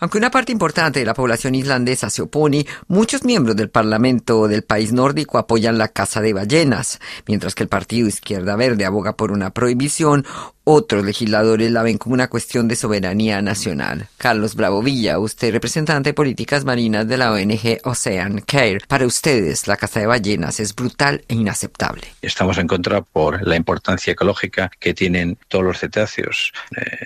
Aunque 0.00 0.18
una 0.18 0.30
parte 0.30 0.52
importante 0.52 1.00
de 1.00 1.06
la 1.06 1.14
población 1.14 1.54
islandesa 1.54 2.08
se 2.08 2.22
opone, 2.22 2.66
muchos 2.86 3.24
miembros 3.24 3.56
del 3.56 3.68
Parlamento 3.68 4.46
del 4.46 4.62
país 4.62 4.92
nórdico 4.92 5.38
apoyan 5.38 5.76
la 5.76 5.88
caza 5.88 6.20
de 6.20 6.32
ballenas, 6.32 7.00
mientras 7.26 7.54
que 7.54 7.64
el 7.64 7.68
Partido 7.68 8.06
Izquierda 8.06 8.54
Verde 8.56 8.84
aboga 8.84 9.16
por 9.16 9.32
una 9.32 9.50
prohibición, 9.50 10.24
otros 10.70 11.02
legisladores 11.02 11.70
la 11.72 11.82
ven 11.82 11.96
como 11.96 12.12
una 12.12 12.28
cuestión 12.28 12.68
de 12.68 12.76
soberanía 12.76 13.40
nacional. 13.40 14.08
Carlos 14.18 14.54
Bravo 14.54 14.82
Villa, 14.82 15.18
usted 15.18 15.50
representante 15.50 16.10
de 16.10 16.14
políticas 16.14 16.66
marinas 16.66 17.08
de 17.08 17.16
la 17.16 17.32
ONG 17.32 17.78
Ocean 17.84 18.42
Care. 18.42 18.80
Para 18.86 19.06
ustedes, 19.06 19.66
la 19.66 19.78
caza 19.78 20.00
de 20.00 20.06
ballenas 20.06 20.60
es 20.60 20.74
brutal 20.74 21.24
e 21.26 21.36
inaceptable. 21.36 22.02
Estamos 22.20 22.58
en 22.58 22.66
contra 22.66 23.00
por 23.00 23.46
la 23.48 23.56
importancia 23.56 24.12
ecológica 24.12 24.70
que 24.78 24.92
tienen 24.92 25.38
todos 25.48 25.64
los 25.64 25.78
cetáceos 25.78 26.52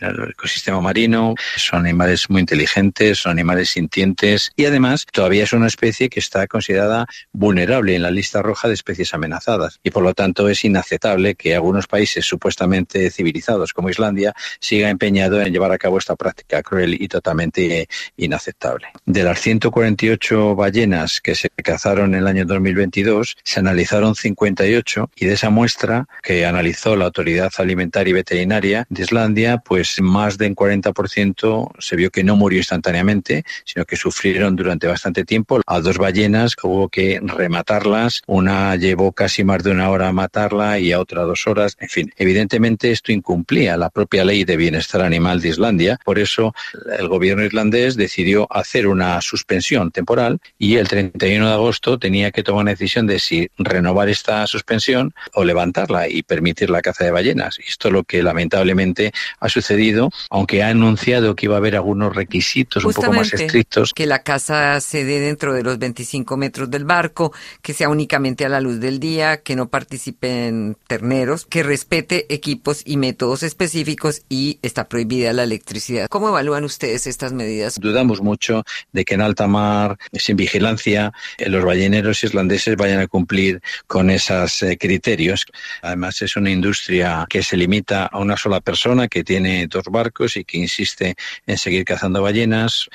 en 0.00 0.08
el 0.08 0.30
ecosistema 0.30 0.80
marino. 0.80 1.34
Son 1.56 1.80
animales 1.80 2.30
muy 2.30 2.40
inteligentes, 2.40 2.79
son 3.14 3.32
animales 3.32 3.70
sintientes 3.70 4.52
y 4.56 4.64
además 4.64 5.06
todavía 5.12 5.44
es 5.44 5.52
una 5.52 5.66
especie 5.66 6.08
que 6.08 6.20
está 6.20 6.46
considerada 6.46 7.06
vulnerable 7.32 7.94
en 7.94 8.02
la 8.02 8.10
lista 8.10 8.42
roja 8.42 8.68
de 8.68 8.74
especies 8.74 9.12
amenazadas 9.12 9.78
y 9.82 9.90
por 9.90 10.02
lo 10.02 10.14
tanto 10.14 10.48
es 10.48 10.64
inaceptable 10.64 11.34
que 11.34 11.54
algunos 11.54 11.86
países 11.86 12.24
supuestamente 12.24 13.10
civilizados 13.10 13.72
como 13.72 13.90
Islandia 13.90 14.34
siga 14.60 14.88
empeñado 14.88 15.40
en 15.40 15.52
llevar 15.52 15.72
a 15.72 15.78
cabo 15.78 15.98
esta 15.98 16.16
práctica 16.16 16.62
cruel 16.62 16.96
y 17.00 17.08
totalmente 17.08 17.88
inaceptable. 18.16 18.88
De 19.04 19.24
las 19.24 19.40
148 19.40 20.54
ballenas 20.54 21.20
que 21.20 21.34
se 21.34 21.50
cazaron 21.50 22.14
en 22.14 22.20
el 22.20 22.26
año 22.26 22.44
2022, 22.46 23.36
se 23.44 23.60
analizaron 23.60 24.14
58 24.14 25.10
y 25.16 25.26
de 25.26 25.34
esa 25.34 25.50
muestra 25.50 26.06
que 26.22 26.46
analizó 26.46 26.96
la 26.96 27.06
Autoridad 27.06 27.50
Alimentaria 27.58 28.10
y 28.10 28.14
Veterinaria 28.14 28.86
de 28.88 29.02
Islandia, 29.02 29.58
pues 29.58 30.00
más 30.00 30.38
del 30.38 30.54
40% 30.54 31.72
se 31.78 31.96
vio 31.96 32.10
que 32.10 32.24
no 32.24 32.36
murió 32.36 32.60
instantáneamente, 32.70 33.44
sino 33.64 33.84
que 33.84 33.96
sufrieron 33.96 34.54
durante 34.54 34.86
bastante 34.86 35.24
tiempo. 35.24 35.60
A 35.66 35.80
dos 35.80 35.98
ballenas 35.98 36.54
hubo 36.62 36.88
que 36.88 37.20
rematarlas, 37.20 38.22
una 38.26 38.76
llevó 38.76 39.12
casi 39.12 39.42
más 39.42 39.64
de 39.64 39.72
una 39.72 39.90
hora 39.90 40.08
a 40.08 40.12
matarla 40.12 40.78
y 40.78 40.92
a 40.92 41.00
otra 41.00 41.22
dos 41.22 41.46
horas. 41.46 41.76
En 41.80 41.88
fin, 41.88 42.12
evidentemente 42.16 42.92
esto 42.92 43.10
incumplía 43.10 43.76
la 43.76 43.90
propia 43.90 44.24
ley 44.24 44.44
de 44.44 44.56
bienestar 44.56 45.02
animal 45.02 45.40
de 45.40 45.48
Islandia. 45.48 45.98
Por 46.04 46.18
eso 46.18 46.54
el 46.98 47.08
gobierno 47.08 47.44
islandés 47.44 47.96
decidió 47.96 48.46
hacer 48.50 48.86
una 48.86 49.20
suspensión 49.20 49.90
temporal 49.90 50.38
y 50.58 50.76
el 50.76 50.86
31 50.86 51.46
de 51.48 51.52
agosto 51.52 51.98
tenía 51.98 52.30
que 52.30 52.42
tomar 52.42 52.62
una 52.62 52.70
decisión 52.70 53.06
de 53.06 53.18
si 53.18 53.48
renovar 53.58 54.08
esta 54.08 54.46
suspensión 54.46 55.12
o 55.34 55.44
levantarla 55.44 56.08
y 56.08 56.22
permitir 56.22 56.70
la 56.70 56.82
caza 56.82 57.04
de 57.04 57.10
ballenas. 57.10 57.58
Esto 57.66 57.88
es 57.88 57.94
lo 57.94 58.04
que 58.04 58.22
lamentablemente 58.22 59.12
ha 59.40 59.48
sucedido, 59.48 60.10
aunque 60.30 60.62
ha 60.62 60.68
anunciado 60.68 61.34
que 61.34 61.46
iba 61.46 61.56
a 61.56 61.58
haber 61.58 61.74
algunos 61.74 62.14
requisitos 62.14 62.59
un 62.84 62.92
poco 62.92 63.12
más 63.12 63.32
estrictos. 63.32 63.92
Que 63.94 64.06
la 64.06 64.22
caza 64.22 64.80
se 64.80 65.04
dé 65.04 65.20
dentro 65.20 65.52
de 65.54 65.62
los 65.62 65.78
25 65.78 66.36
metros 66.36 66.70
del 66.70 66.84
barco, 66.84 67.32
que 67.62 67.74
sea 67.74 67.88
únicamente 67.88 68.44
a 68.44 68.48
la 68.48 68.60
luz 68.60 68.80
del 68.80 69.00
día, 69.00 69.42
que 69.42 69.56
no 69.56 69.68
participen 69.68 70.76
terneros, 70.86 71.46
que 71.46 71.62
respete 71.62 72.32
equipos 72.32 72.82
y 72.84 72.96
métodos 72.96 73.42
específicos 73.42 74.22
y 74.28 74.58
está 74.62 74.88
prohibida 74.88 75.32
la 75.32 75.44
electricidad. 75.44 76.08
¿Cómo 76.08 76.28
evalúan 76.28 76.64
ustedes 76.64 77.06
estas 77.06 77.32
medidas? 77.32 77.78
Dudamos 77.80 78.20
mucho 78.20 78.64
de 78.92 79.04
que 79.04 79.14
en 79.14 79.22
alta 79.22 79.46
mar, 79.46 79.98
sin 80.12 80.36
vigilancia, 80.36 81.12
los 81.38 81.64
balleneros 81.64 82.22
islandeses 82.24 82.76
vayan 82.76 83.00
a 83.00 83.06
cumplir 83.06 83.60
con 83.86 84.10
esos 84.10 84.62
eh, 84.62 84.76
criterios. 84.78 85.46
Además, 85.82 86.22
es 86.22 86.36
una 86.36 86.50
industria 86.50 87.26
que 87.28 87.42
se 87.42 87.56
limita 87.56 88.06
a 88.06 88.18
una 88.18 88.36
sola 88.36 88.60
persona 88.60 89.08
que 89.08 89.24
tiene 89.24 89.66
dos 89.66 89.84
barcos 89.90 90.36
y 90.36 90.44
que 90.44 90.58
insiste 90.58 91.14
en 91.46 91.58
seguir 91.58 91.84
cazando 91.84 92.22
ballenas. 92.22 92.49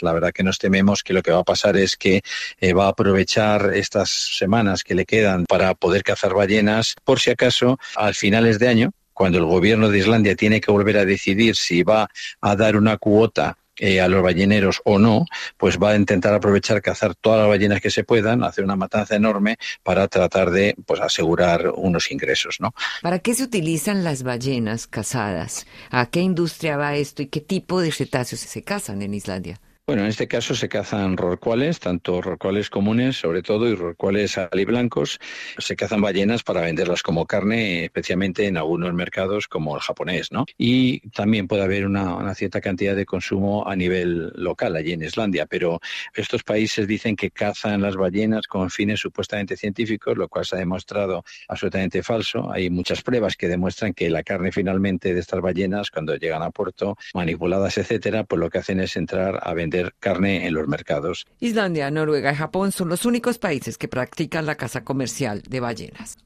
La 0.00 0.12
verdad 0.12 0.32
que 0.32 0.42
nos 0.42 0.58
tememos 0.58 1.02
que 1.02 1.12
lo 1.12 1.22
que 1.22 1.32
va 1.32 1.40
a 1.40 1.44
pasar 1.44 1.76
es 1.76 1.96
que 1.96 2.22
eh, 2.60 2.72
va 2.72 2.86
a 2.86 2.90
aprovechar 2.90 3.72
estas 3.74 4.10
semanas 4.10 4.84
que 4.84 4.94
le 4.94 5.04
quedan 5.04 5.44
para 5.46 5.74
poder 5.74 6.02
cazar 6.02 6.34
ballenas 6.34 6.94
por 7.04 7.18
si 7.18 7.30
acaso 7.30 7.78
al 7.96 8.14
finales 8.14 8.58
de 8.58 8.68
año 8.68 8.92
cuando 9.12 9.38
el 9.38 9.44
gobierno 9.44 9.90
de 9.90 9.98
Islandia 9.98 10.34
tiene 10.34 10.60
que 10.60 10.70
volver 10.70 10.96
a 10.96 11.04
decidir 11.04 11.54
si 11.56 11.82
va 11.82 12.08
a 12.40 12.56
dar 12.56 12.76
una 12.76 12.96
cuota 12.96 13.58
eh, 13.80 14.00
a 14.00 14.08
los 14.08 14.22
balleneros 14.22 14.82
o 14.84 14.98
no, 14.98 15.24
pues 15.56 15.78
va 15.78 15.90
a 15.90 15.96
intentar 15.96 16.34
aprovechar 16.34 16.82
cazar 16.82 17.14
todas 17.14 17.40
las 17.40 17.48
ballenas 17.48 17.80
que 17.80 17.90
se 17.90 18.04
puedan, 18.04 18.44
hacer 18.44 18.62
una 18.62 18.76
matanza 18.76 19.16
enorme 19.16 19.56
para 19.82 20.06
tratar 20.06 20.50
de 20.50 20.76
pues 20.86 21.00
asegurar 21.00 21.72
unos 21.74 22.10
ingresos, 22.10 22.58
¿no? 22.60 22.74
¿Para 23.00 23.20
qué 23.20 23.34
se 23.34 23.42
utilizan 23.42 24.04
las 24.04 24.22
ballenas 24.22 24.86
cazadas? 24.86 25.66
¿A 25.90 26.06
qué 26.10 26.20
industria 26.20 26.76
va 26.76 26.96
esto 26.96 27.22
y 27.22 27.26
qué 27.26 27.40
tipo 27.40 27.80
de 27.80 27.90
cetáceos 27.90 28.42
se 28.42 28.62
cazan 28.62 29.00
en 29.00 29.14
Islandia? 29.14 29.58
Bueno, 29.90 30.04
en 30.04 30.08
este 30.10 30.28
caso 30.28 30.54
se 30.54 30.68
cazan 30.68 31.16
rorcuales, 31.16 31.80
tanto 31.80 32.22
rorcuales 32.22 32.70
comunes 32.70 33.16
sobre 33.16 33.42
todo 33.42 33.68
y 33.68 33.74
rorcuales 33.74 34.38
aliblancos. 34.38 35.18
Se 35.58 35.74
cazan 35.74 36.00
ballenas 36.00 36.44
para 36.44 36.60
venderlas 36.60 37.02
como 37.02 37.26
carne, 37.26 37.86
especialmente 37.86 38.46
en 38.46 38.56
algunos 38.56 38.94
mercados 38.94 39.48
como 39.48 39.74
el 39.74 39.82
japonés, 39.82 40.30
¿no? 40.30 40.44
Y 40.56 41.00
también 41.10 41.48
puede 41.48 41.64
haber 41.64 41.86
una, 41.86 42.14
una, 42.14 42.36
cierta 42.36 42.60
cantidad 42.60 42.94
de 42.94 43.04
consumo 43.04 43.66
a 43.66 43.74
nivel 43.74 44.32
local 44.36 44.76
allí 44.76 44.92
en 44.92 45.02
Islandia, 45.02 45.46
pero 45.46 45.80
estos 46.14 46.44
países 46.44 46.86
dicen 46.86 47.16
que 47.16 47.32
cazan 47.32 47.82
las 47.82 47.96
ballenas 47.96 48.46
con 48.46 48.70
fines 48.70 49.00
supuestamente 49.00 49.56
científicos, 49.56 50.16
lo 50.16 50.28
cual 50.28 50.44
se 50.44 50.54
ha 50.54 50.60
demostrado 50.60 51.24
absolutamente 51.48 52.04
falso. 52.04 52.48
Hay 52.52 52.70
muchas 52.70 53.02
pruebas 53.02 53.36
que 53.36 53.48
demuestran 53.48 53.92
que 53.92 54.08
la 54.08 54.22
carne 54.22 54.52
finalmente 54.52 55.12
de 55.12 55.18
estas 55.18 55.40
ballenas, 55.40 55.90
cuando 55.90 56.14
llegan 56.14 56.44
a 56.44 56.52
puerto, 56.52 56.96
manipuladas, 57.12 57.76
etcétera, 57.76 58.22
pues 58.22 58.38
lo 58.38 58.50
que 58.50 58.58
hacen 58.58 58.78
es 58.78 58.96
entrar 58.96 59.40
a 59.42 59.52
carne 59.98 60.46
en 60.46 60.54
los 60.54 60.68
mercados. 60.68 61.26
Islandia, 61.40 61.90
Noruega 61.90 62.32
y 62.32 62.36
Japón 62.36 62.72
son 62.72 62.88
los 62.88 63.04
únicos 63.04 63.38
países 63.38 63.78
que 63.78 63.88
practican 63.88 64.46
la 64.46 64.56
caza 64.56 64.84
comercial 64.84 65.42
de 65.48 65.60
ballenas. 65.60 66.18